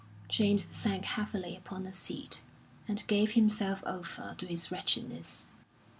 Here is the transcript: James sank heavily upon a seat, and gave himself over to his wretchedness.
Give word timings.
James 0.29 0.65
sank 0.71 1.05
heavily 1.05 1.55
upon 1.55 1.85
a 1.85 1.93
seat, 1.93 2.41
and 2.87 3.05
gave 3.05 3.33
himself 3.33 3.83
over 3.85 4.33
to 4.39 4.47
his 4.47 4.71
wretchedness. 4.71 5.49